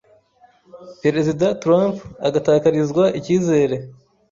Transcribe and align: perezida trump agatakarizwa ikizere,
perezida 1.01 1.45
trump 1.61 1.95
agatakarizwa 2.27 3.03
ikizere, 3.19 3.75